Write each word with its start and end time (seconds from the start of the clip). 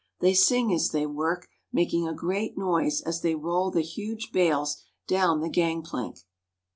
They 0.19 0.33
sing 0.33 0.73
as 0.73 0.89
they 0.89 1.05
work, 1.05 1.47
making 1.71 2.07
a 2.07 2.13
great 2.15 2.57
noise 2.57 3.01
as 3.01 3.21
they 3.21 3.35
roll 3.35 3.69
the 3.69 3.81
huge 3.83 4.31
bales 4.31 4.81
down 5.05 5.41
the 5.41 5.47
gang 5.47 5.83
plank. 5.83 6.21